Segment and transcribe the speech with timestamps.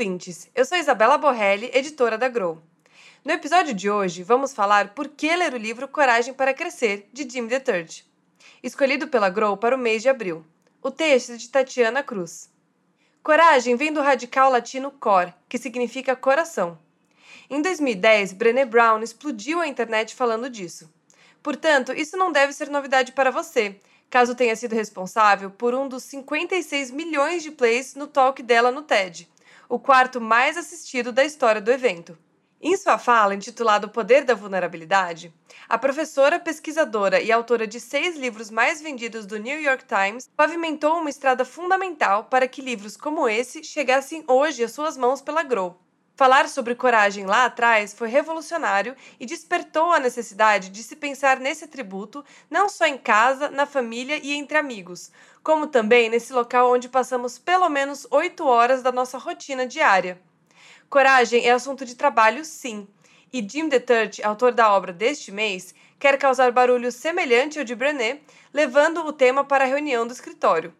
[0.00, 0.48] ouvintes!
[0.54, 2.58] Eu sou Isabela Borrelli, editora da Grow.
[3.22, 7.28] No episódio de hoje, vamos falar por que ler o livro Coragem para Crescer, de
[7.28, 8.06] Jim DeTurge,
[8.62, 10.42] escolhido pela Grow para o mês de abril.
[10.80, 12.48] O texto é de Tatiana Cruz.
[13.22, 16.78] Coragem vem do radical latino cor, que significa coração.
[17.50, 20.90] Em 2010, Brené Brown explodiu a internet falando disso.
[21.42, 26.04] Portanto, isso não deve ser novidade para você, caso tenha sido responsável por um dos
[26.04, 29.28] 56 milhões de plays no talk dela no TED,
[29.70, 32.18] o quarto mais assistido da história do evento.
[32.60, 35.32] Em sua fala, intitulada O Poder da Vulnerabilidade,
[35.68, 40.98] a professora, pesquisadora e autora de seis livros mais vendidos do New York Times pavimentou
[40.98, 45.80] uma estrada fundamental para que livros como esse chegassem hoje às suas mãos pela Grow.
[46.20, 51.64] Falar sobre coragem lá atrás foi revolucionário e despertou a necessidade de se pensar nesse
[51.64, 55.10] atributo não só em casa, na família e entre amigos,
[55.42, 60.20] como também nesse local onde passamos pelo menos oito horas da nossa rotina diária.
[60.90, 62.86] Coragem é assunto de trabalho, sim,
[63.32, 68.20] e Jim DeTurch, autor da obra deste mês, quer causar barulho semelhante ao de Brené,
[68.52, 70.74] levando o tema para a reunião do escritório.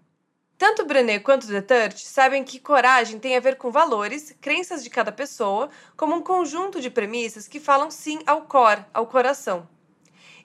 [0.61, 5.11] Tanto Brené quanto Deturt sabem que coragem tem a ver com valores, crenças de cada
[5.11, 9.67] pessoa, como um conjunto de premissas que falam sim ao core, ao coração.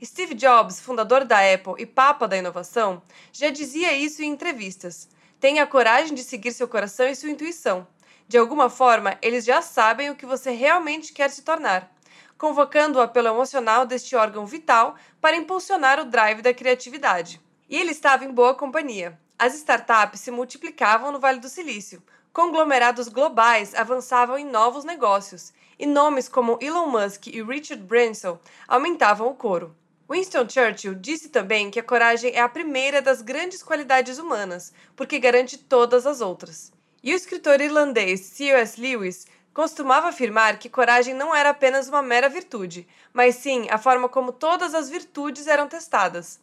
[0.01, 3.01] Steve Jobs, fundador da Apple e papa da inovação,
[3.33, 5.09] já dizia isso em entrevistas.
[5.37, 7.85] Tenha a coragem de seguir seu coração e sua intuição.
[8.25, 11.93] De alguma forma, eles já sabem o que você realmente quer se tornar,
[12.37, 17.41] convocando o apelo emocional deste órgão vital para impulsionar o drive da criatividade.
[17.69, 19.19] E ele estava em boa companhia.
[19.37, 25.85] As startups se multiplicavam no Vale do Silício, conglomerados globais avançavam em novos negócios, e
[25.85, 29.75] nomes como Elon Musk e Richard Branson aumentavam o coro.
[30.09, 35.19] Winston Churchill disse também que a coragem é a primeira das grandes qualidades humanas, porque
[35.19, 36.71] garante todas as outras.
[37.03, 38.79] E o escritor irlandês C.S.
[38.79, 44.07] Lewis costumava afirmar que coragem não era apenas uma mera virtude, mas sim a forma
[44.07, 46.39] como todas as virtudes eram testadas.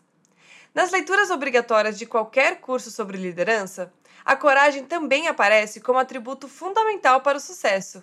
[0.74, 3.92] Nas leituras obrigatórias de qualquer curso sobre liderança,
[4.24, 8.02] a coragem também aparece como atributo fundamental para o sucesso.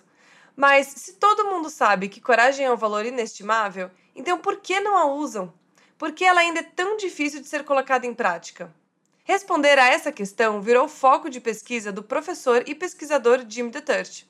[0.54, 4.96] Mas se todo mundo sabe que coragem é um valor inestimável, então por que não
[4.96, 5.52] a usam?
[5.98, 8.72] Por que ela ainda é tão difícil de ser colocada em prática?
[9.24, 14.29] Responder a essa questão virou foco de pesquisa do professor e pesquisador Jim DeTurt.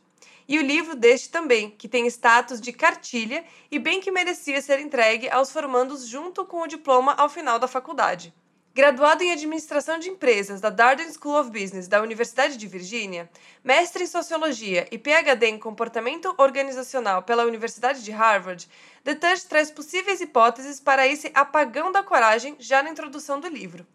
[0.51, 4.81] E o livro deste também, que tem status de cartilha e bem que merecia ser
[4.81, 8.35] entregue aos formandos junto com o diploma ao final da faculdade.
[8.75, 13.31] Graduado em Administração de Empresas da Darden School of Business da Universidade de Virgínia,
[13.63, 18.69] mestre em Sociologia e PhD em Comportamento Organizacional pela Universidade de Harvard,
[19.05, 23.87] DeTouch traz possíveis hipóteses para esse apagão da coragem já na introdução do livro.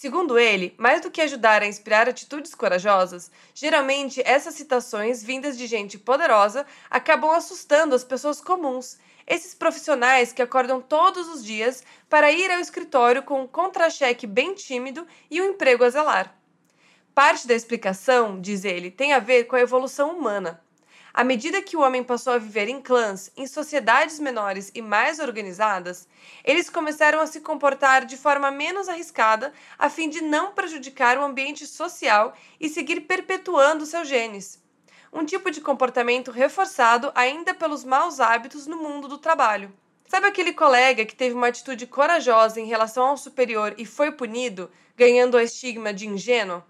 [0.00, 5.66] Segundo ele, mais do que ajudar a inspirar atitudes corajosas, geralmente essas citações vindas de
[5.66, 8.96] gente poderosa acabam assustando as pessoas comuns,
[9.26, 14.54] esses profissionais que acordam todos os dias para ir ao escritório com um contra-cheque bem
[14.54, 16.34] tímido e um emprego a zelar.
[17.14, 20.64] Parte da explicação, diz ele, tem a ver com a evolução humana.
[21.12, 25.18] À medida que o homem passou a viver em clãs, em sociedades menores e mais
[25.18, 26.06] organizadas,
[26.44, 31.24] eles começaram a se comportar de forma menos arriscada a fim de não prejudicar o
[31.24, 34.62] ambiente social e seguir perpetuando seus genes.
[35.12, 39.72] Um tipo de comportamento reforçado ainda pelos maus hábitos no mundo do trabalho.
[40.06, 44.70] Sabe aquele colega que teve uma atitude corajosa em relação ao superior e foi punido,
[44.96, 46.62] ganhando o estigma de ingênuo?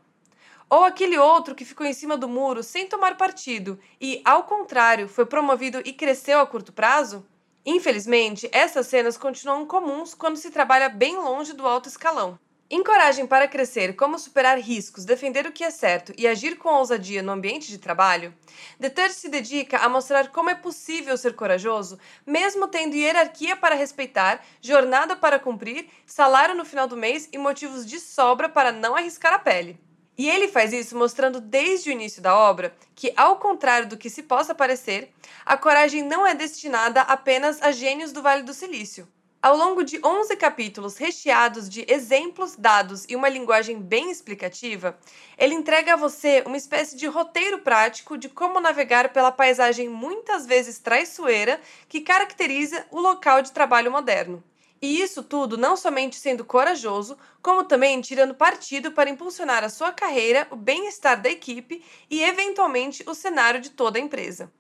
[0.71, 5.09] Ou aquele outro que ficou em cima do muro sem tomar partido e, ao contrário,
[5.09, 7.27] foi promovido e cresceu a curto prazo?
[7.67, 12.39] Infelizmente, essas cenas continuam comuns quando se trabalha bem longe do alto escalão.
[12.71, 17.21] Encoragem para crescer, como superar riscos, defender o que é certo e agir com ousadia
[17.21, 18.33] no ambiente de trabalho,
[18.79, 24.41] Deter se dedica a mostrar como é possível ser corajoso, mesmo tendo hierarquia para respeitar,
[24.63, 29.33] jornada para cumprir, salário no final do mês e motivos de sobra para não arriscar
[29.33, 29.90] a pele.
[30.21, 34.11] E ele faz isso mostrando desde o início da obra que, ao contrário do que
[34.11, 35.11] se possa parecer,
[35.47, 39.09] a coragem não é destinada apenas a gênios do Vale do Silício.
[39.41, 44.95] Ao longo de 11 capítulos recheados de exemplos, dados e uma linguagem bem explicativa,
[45.39, 50.45] ele entrega a você uma espécie de roteiro prático de como navegar pela paisagem muitas
[50.45, 51.59] vezes traiçoeira
[51.89, 54.45] que caracteriza o local de trabalho moderno.
[54.83, 59.93] E isso tudo não somente sendo corajoso, como também tirando partido para impulsionar a sua
[59.93, 64.51] carreira, o bem-estar da equipe e, eventualmente, o cenário de toda a empresa.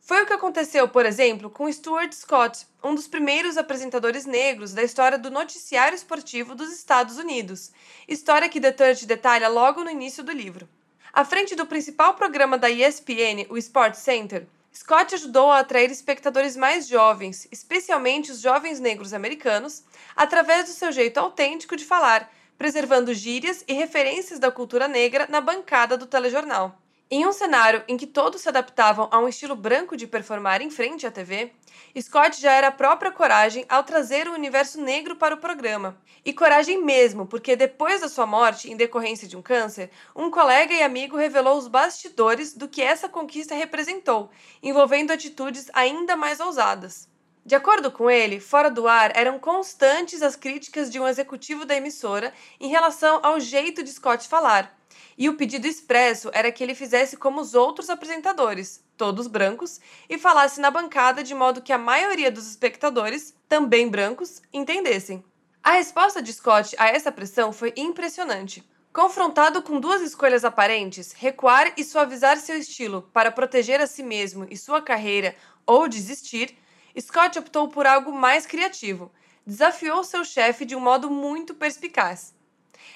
[0.00, 4.82] Foi o que aconteceu, por exemplo, com Stuart Scott, um dos primeiros apresentadores negros da
[4.82, 7.70] história do noticiário esportivo dos Estados Unidos,
[8.08, 8.72] história que The
[9.06, 10.66] detalha logo no início do livro.
[11.12, 14.46] À frente do principal programa da ESPN, o Sports Center,
[14.80, 19.82] Scott ajudou a atrair espectadores mais jovens, especialmente os jovens negros americanos,
[20.14, 25.40] através do seu jeito autêntico de falar, preservando gírias e referências da cultura negra na
[25.40, 26.80] bancada do telejornal.
[27.10, 30.68] Em um cenário em que todos se adaptavam a um estilo branco de performar em
[30.68, 31.50] frente à TV,
[31.98, 35.98] Scott já era a própria coragem ao trazer o universo negro para o programa.
[36.22, 40.74] E coragem mesmo, porque depois da sua morte, em decorrência de um câncer, um colega
[40.74, 44.30] e amigo revelou os bastidores do que essa conquista representou,
[44.62, 47.08] envolvendo atitudes ainda mais ousadas.
[47.48, 51.74] De acordo com ele, fora do ar eram constantes as críticas de um executivo da
[51.74, 52.30] emissora
[52.60, 54.78] em relação ao jeito de Scott falar
[55.16, 59.80] e o pedido expresso era que ele fizesse como os outros apresentadores, todos brancos,
[60.10, 65.24] e falasse na bancada de modo que a maioria dos espectadores, também brancos, entendessem.
[65.64, 68.62] A resposta de Scott a essa pressão foi impressionante.
[68.92, 74.46] Confrontado com duas escolhas aparentes, recuar e suavizar seu estilo para proteger a si mesmo
[74.50, 75.34] e sua carreira
[75.66, 76.54] ou desistir,
[77.00, 79.12] Scott optou por algo mais criativo.
[79.46, 82.34] Desafiou seu chefe de um modo muito perspicaz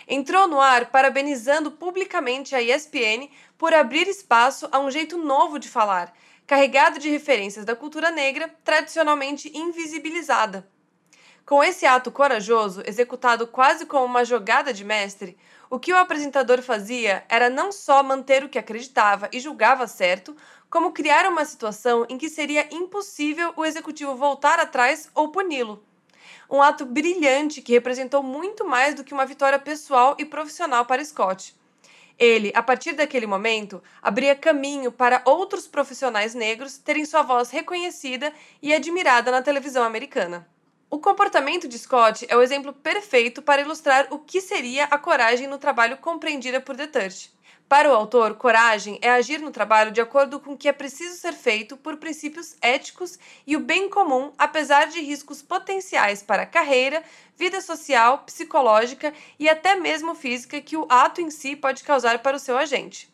[0.07, 5.69] entrou no ar parabenizando publicamente a ESPN por abrir espaço a um jeito novo de
[5.69, 6.13] falar,
[6.47, 10.69] carregado de referências da cultura negra tradicionalmente invisibilizada.
[11.45, 15.37] Com esse ato corajoso, executado quase como uma jogada de mestre,
[15.73, 20.37] o que o apresentador fazia era não só manter o que acreditava e julgava certo,
[20.69, 25.83] como criar uma situação em que seria impossível o executivo voltar atrás ou puni-lo
[26.51, 31.03] um ato brilhante que representou muito mais do que uma vitória pessoal e profissional para
[31.03, 31.57] Scott.
[32.19, 38.31] Ele, a partir daquele momento, abria caminho para outros profissionais negros terem sua voz reconhecida
[38.61, 40.47] e admirada na televisão americana.
[40.93, 45.47] O comportamento de Scott é o exemplo perfeito para ilustrar o que seria a coragem
[45.47, 47.31] no trabalho compreendida por Detert.
[47.67, 51.17] Para o autor, coragem é agir no trabalho de acordo com o que é preciso
[51.17, 56.47] ser feito por princípios éticos e o bem comum, apesar de riscos potenciais para a
[56.47, 57.03] carreira,
[57.39, 62.37] vida social, psicológica e até mesmo física que o ato em si pode causar para
[62.37, 63.11] o seu agente.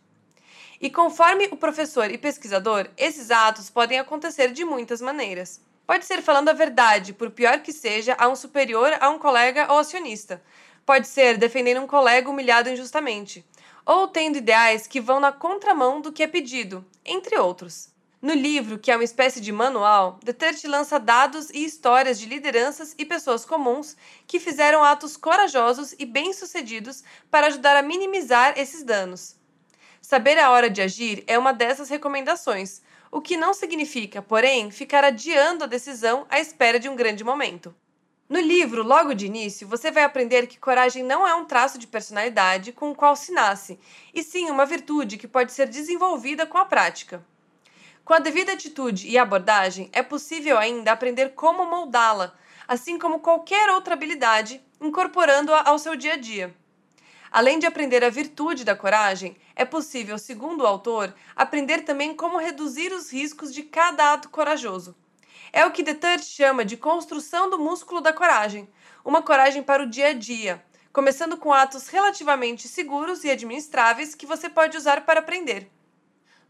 [0.80, 5.67] E conforme o professor e pesquisador, esses atos podem acontecer de muitas maneiras.
[5.88, 9.72] Pode ser falando a verdade, por pior que seja, a um superior, a um colega
[9.72, 10.42] ou acionista.
[10.84, 13.42] Pode ser defendendo um colega humilhado injustamente
[13.86, 17.88] ou tendo ideais que vão na contramão do que é pedido, entre outros.
[18.20, 22.94] No livro, que é uma espécie de manual, Detert lança dados e histórias de lideranças
[22.98, 23.96] e pessoas comuns
[24.26, 29.36] que fizeram atos corajosos e bem-sucedidos para ajudar a minimizar esses danos.
[30.02, 35.04] Saber a hora de agir é uma dessas recomendações, o que não significa, porém, ficar
[35.04, 37.74] adiando a decisão à espera de um grande momento.
[38.28, 41.86] No livro, logo de início, você vai aprender que coragem não é um traço de
[41.86, 43.80] personalidade com o qual se nasce,
[44.12, 47.24] e sim uma virtude que pode ser desenvolvida com a prática.
[48.04, 52.34] Com a devida atitude e abordagem, é possível ainda aprender como moldá-la,
[52.66, 56.54] assim como qualquer outra habilidade, incorporando-a ao seu dia a dia.
[57.30, 62.38] Além de aprender a virtude da coragem, é possível, segundo o autor, aprender também como
[62.38, 64.96] reduzir os riscos de cada ato corajoso
[65.52, 68.68] é o que Detert chama de construção do músculo da coragem,
[69.04, 70.62] uma coragem para o dia a dia,
[70.92, 75.70] começando com atos relativamente seguros e administráveis que você pode usar para aprender.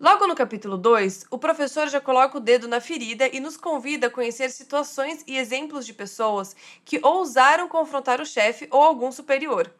[0.01, 4.07] Logo no capítulo 2, o professor já coloca o dedo na ferida e nos convida
[4.07, 9.73] a conhecer situações e exemplos de pessoas que ousaram confrontar o chefe ou algum superior.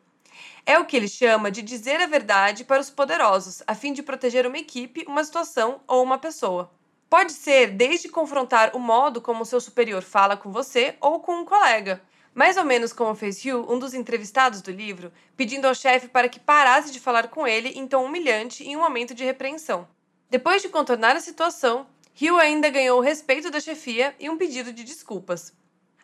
[0.65, 4.03] É o que ele chama de dizer a verdade para os poderosos, a fim de
[4.03, 6.71] proteger uma equipe, uma situação ou uma pessoa.
[7.09, 11.45] Pode ser desde confrontar o modo como seu superior fala com você ou com um
[11.45, 12.03] colega.
[12.35, 16.29] Mais ou menos como fez Hugh, um dos entrevistados do livro, pedindo ao chefe para
[16.29, 19.89] que parasse de falar com ele em tom humilhante em um momento de repreensão.
[20.31, 21.87] Depois de contornar a situação,
[22.21, 25.53] Hugh ainda ganhou o respeito da chefia e um pedido de desculpas.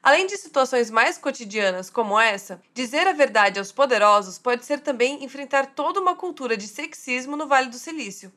[0.04, 5.24] Além de situações mais cotidianas como essa, dizer a verdade aos poderosos pode ser também
[5.24, 8.30] enfrentar toda uma cultura de sexismo no Vale do Silício.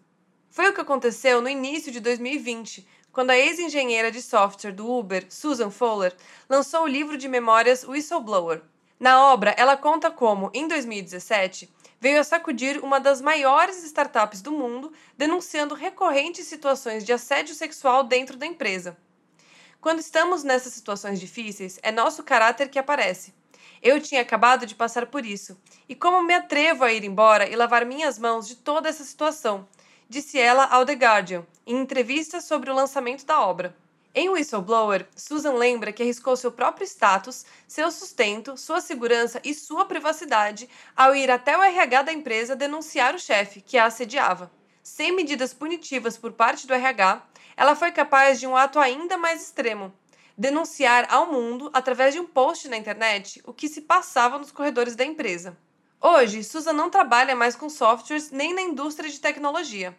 [0.50, 5.26] Foi o que aconteceu no início de 2020, quando a ex-engenheira de software do Uber,
[5.28, 6.16] Susan Fowler,
[6.48, 8.62] lançou o livro de memórias Whistleblower.
[8.98, 11.70] Na obra, ela conta como, em 2017,
[12.00, 18.06] veio a sacudir uma das maiores startups do mundo, denunciando recorrentes situações de assédio sexual
[18.06, 18.96] dentro da empresa.
[19.88, 23.34] Quando estamos nessas situações difíceis, é nosso caráter que aparece.
[23.82, 27.56] Eu tinha acabado de passar por isso, e como me atrevo a ir embora e
[27.56, 29.66] lavar minhas mãos de toda essa situação,
[30.10, 33.74] disse ela ao The Guardian, em entrevista sobre o lançamento da obra.
[34.14, 39.86] Em Whistleblower, Susan lembra que arriscou seu próprio status, seu sustento, sua segurança e sua
[39.86, 44.52] privacidade ao ir até o RH da empresa denunciar o chefe que a assediava.
[44.84, 47.22] Sem medidas punitivas por parte do RH,
[47.58, 49.92] ela foi capaz de um ato ainda mais extremo:
[50.38, 54.96] denunciar ao mundo, através de um post na internet, o que se passava nos corredores
[54.96, 55.58] da empresa.
[56.00, 59.98] Hoje, Susan não trabalha mais com softwares nem na indústria de tecnologia.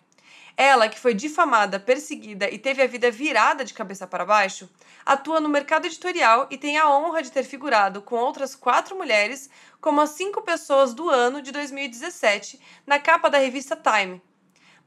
[0.57, 4.69] Ela, que foi difamada, perseguida e teve a vida virada de cabeça para baixo,
[5.05, 9.51] atua no mercado editorial e tem a honra de ter figurado com outras quatro mulheres
[9.81, 14.21] como as cinco pessoas do ano de 2017 na capa da revista Time.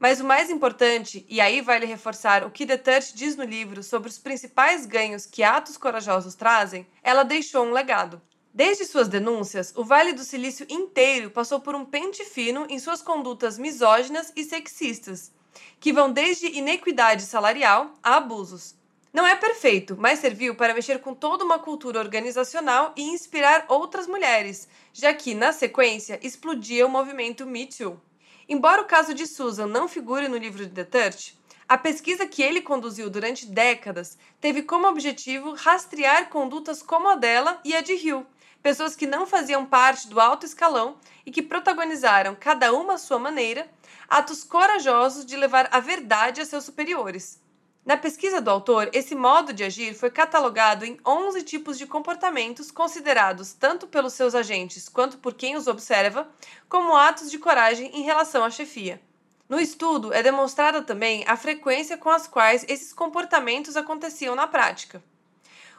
[0.02, 4.08] Mas o mais importante, e aí vale reforçar o que Touch diz no livro sobre
[4.08, 8.20] os principais ganhos que atos corajosos trazem, ela deixou um legado.
[8.52, 13.00] Desde suas denúncias, o Vale do Silício inteiro passou por um pente fino em suas
[13.00, 15.30] condutas misóginas e sexistas,
[15.78, 18.74] que vão desde inequidade salarial a abusos.
[19.12, 24.08] Não é perfeito, mas serviu para mexer com toda uma cultura organizacional e inspirar outras
[24.08, 28.00] mulheres, já que, na sequência, explodia o movimento Me Too.
[28.48, 32.60] Embora o caso de Susan não figure no livro de Touch, a pesquisa que ele
[32.60, 38.26] conduziu durante décadas teve como objetivo rastrear condutas como a dela e a de Hill,
[38.62, 40.96] pessoas que não faziam parte do alto escalão
[41.26, 43.70] e que protagonizaram, cada uma à sua maneira,
[44.08, 47.41] atos corajosos de levar a verdade a seus superiores.
[47.84, 52.70] Na pesquisa do autor, esse modo de agir foi catalogado em 11 tipos de comportamentos
[52.70, 56.28] considerados tanto pelos seus agentes quanto por quem os observa
[56.68, 59.02] como atos de coragem em relação à chefia.
[59.48, 65.02] No estudo, é demonstrada também a frequência com as quais esses comportamentos aconteciam na prática.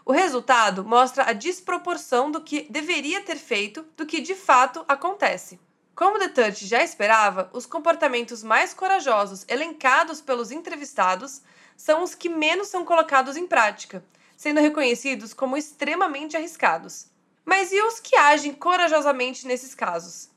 [0.05, 5.57] O resultado mostra a desproporção do que deveria ter feito do que de fato acontece.
[5.95, 11.41] Como Touch já esperava, os comportamentos mais corajosos elencados pelos entrevistados
[11.75, 14.03] são os que menos são colocados em prática,
[14.37, 17.07] sendo reconhecidos como extremamente arriscados.
[17.45, 20.29] Mas e os que agem corajosamente nesses casos?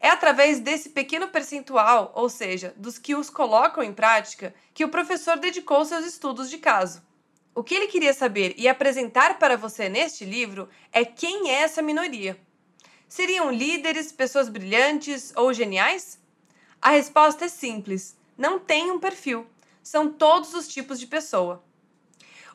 [0.00, 4.88] É através desse pequeno percentual, ou seja, dos que os colocam em prática, que o
[4.88, 7.02] professor dedicou seus estudos de caso.
[7.54, 11.80] O que ele queria saber e apresentar para você neste livro é quem é essa
[11.80, 12.38] minoria.
[13.08, 16.18] Seriam líderes, pessoas brilhantes ou geniais?
[16.82, 19.46] A resposta é simples: não tem um perfil.
[19.84, 21.62] São todos os tipos de pessoa.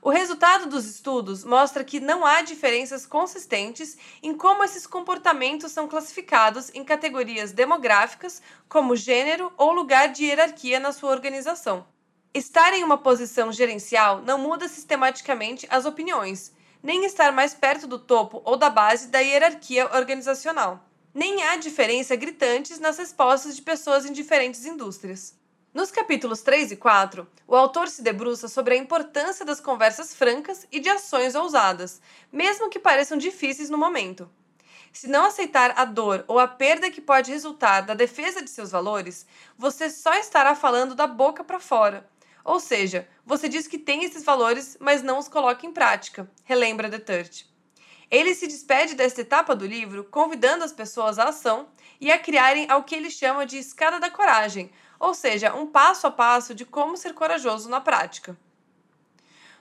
[0.01, 5.87] O resultado dos estudos mostra que não há diferenças consistentes em como esses comportamentos são
[5.87, 11.85] classificados em categorias demográficas, como gênero ou lugar de hierarquia na sua organização.
[12.33, 17.99] Estar em uma posição gerencial não muda sistematicamente as opiniões, nem estar mais perto do
[17.99, 20.83] topo ou da base da hierarquia organizacional.
[21.13, 25.38] Nem há diferença gritantes nas respostas de pessoas em diferentes indústrias.
[25.79, 30.67] Nos capítulos 3 e 4, o autor se debruça sobre a importância das conversas francas
[30.69, 34.29] e de ações ousadas, mesmo que pareçam difíceis no momento.
[34.91, 38.71] Se não aceitar a dor ou a perda que pode resultar da defesa de seus
[38.71, 39.25] valores,
[39.57, 42.05] você só estará falando da boca para fora
[42.43, 46.89] ou seja, você diz que tem esses valores, mas não os coloca em prática, relembra
[46.89, 47.45] Detert.
[48.11, 51.69] Ele se despede desta etapa do livro convidando as pessoas à ação
[52.01, 56.05] e a criarem ao que ele chama de escada da coragem, ou seja, um passo
[56.05, 58.37] a passo de como ser corajoso na prática.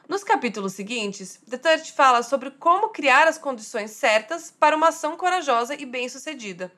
[0.09, 5.75] Nos capítulos seguintes, Detert fala sobre como criar as condições certas para uma ação corajosa
[5.75, 6.73] e bem-sucedida.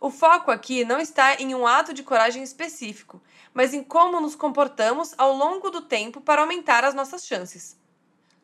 [0.00, 4.34] O foco aqui não está em um ato de coragem específico, mas em como nos
[4.34, 7.76] comportamos ao longo do tempo para aumentar as nossas chances.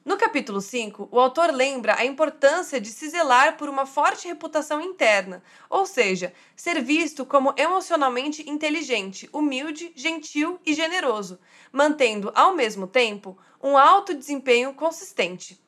[0.05, 4.81] No capítulo 5, o autor lembra a importância de se zelar por uma forte reputação
[4.81, 5.41] interna,
[5.71, 11.39] ou seja, ser visto como emocionalmente inteligente, humilde, gentil e generoso,
[11.71, 15.63] mantendo, ao mesmo tempo, um alto desempenho consistente.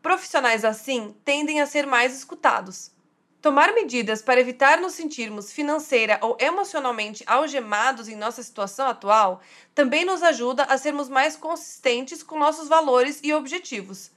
[0.00, 2.92] Profissionais assim tendem a ser mais escutados.
[3.40, 9.40] Tomar medidas para evitar nos sentirmos financeira ou emocionalmente algemados em nossa situação atual
[9.74, 14.10] também nos ajuda a sermos mais consistentes com nossos valores e objetivos.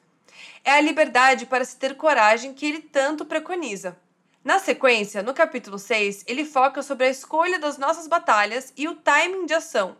[0.62, 3.98] É a liberdade para se ter coragem que ele tanto preconiza.
[4.44, 8.96] Na sequência, no capítulo 6, ele foca sobre a escolha das nossas batalhas e o
[8.96, 9.96] timing de ação.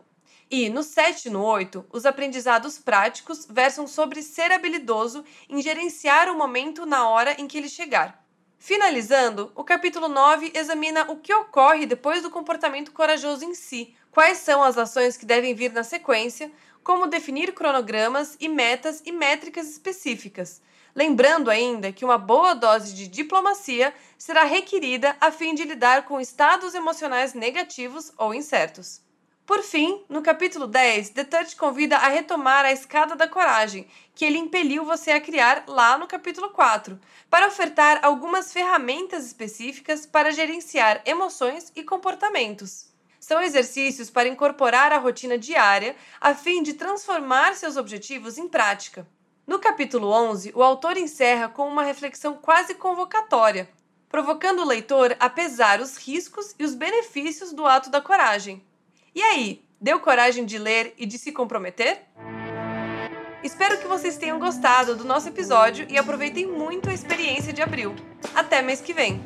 [0.50, 6.28] E, no 7 e no 8, os aprendizados práticos versam sobre ser habilidoso em gerenciar
[6.28, 8.23] o momento na hora em que ele chegar.
[8.66, 14.38] Finalizando, o capítulo 9 examina o que ocorre depois do comportamento corajoso em si, quais
[14.38, 16.50] são as ações que devem vir na sequência,
[16.82, 20.62] como definir cronogramas e metas e métricas específicas.
[20.94, 26.18] Lembrando ainda que uma boa dose de diplomacia será requerida a fim de lidar com
[26.18, 29.03] estados emocionais negativos ou incertos.
[29.46, 34.24] Por fim, no capítulo 10, The te convida a retomar a escada da coragem, que
[34.24, 36.98] ele impeliu você a criar lá no capítulo 4,
[37.28, 42.86] para ofertar algumas ferramentas específicas para gerenciar emoções e comportamentos.
[43.20, 49.06] São exercícios para incorporar a rotina diária a fim de transformar seus objetivos em prática.
[49.46, 53.68] No capítulo 11, o autor encerra com uma reflexão quase convocatória,
[54.08, 58.64] provocando o leitor a pesar os riscos e os benefícios do ato da coragem.
[59.14, 62.02] E aí, deu coragem de ler e de se comprometer?
[63.44, 67.94] Espero que vocês tenham gostado do nosso episódio e aproveitem muito a experiência de abril.
[68.34, 69.20] Até mês que vem!